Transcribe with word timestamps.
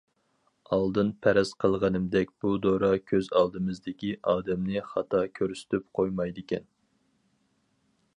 ئالدىن 0.75 1.09
پەرەز 1.25 1.49
قىلغىنىمدەك، 1.63 2.31
بۇ 2.45 2.53
دورا 2.63 2.89
كۆز 3.11 3.29
ئالدىمىزدىكى 3.41 4.09
ئادەمنى 4.33 4.83
خاتا 4.95 5.21
كۆرسىتىپ 5.41 5.87
قويمايدىكەن. 6.01 6.67